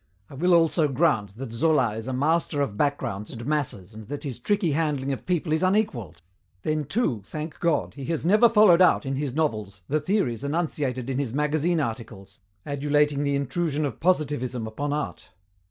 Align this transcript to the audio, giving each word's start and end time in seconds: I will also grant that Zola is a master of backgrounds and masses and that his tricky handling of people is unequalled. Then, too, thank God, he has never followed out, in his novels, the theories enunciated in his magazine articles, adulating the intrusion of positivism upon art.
I 0.31 0.33
will 0.33 0.55
also 0.55 0.87
grant 0.87 1.37
that 1.37 1.51
Zola 1.51 1.93
is 1.95 2.07
a 2.07 2.11
master 2.11 2.59
of 2.59 2.75
backgrounds 2.75 3.29
and 3.29 3.45
masses 3.45 3.93
and 3.93 4.05
that 4.05 4.23
his 4.23 4.39
tricky 4.39 4.71
handling 4.71 5.13
of 5.13 5.27
people 5.27 5.53
is 5.53 5.61
unequalled. 5.61 6.23
Then, 6.63 6.85
too, 6.85 7.21
thank 7.27 7.59
God, 7.59 7.93
he 7.93 8.05
has 8.05 8.25
never 8.25 8.49
followed 8.49 8.81
out, 8.81 9.05
in 9.05 9.17
his 9.17 9.35
novels, 9.35 9.83
the 9.87 9.99
theories 9.99 10.43
enunciated 10.43 11.07
in 11.07 11.19
his 11.19 11.33
magazine 11.35 11.79
articles, 11.79 12.39
adulating 12.65 13.23
the 13.23 13.35
intrusion 13.35 13.85
of 13.85 13.99
positivism 13.99 14.65
upon 14.65 14.91
art. 14.91 15.29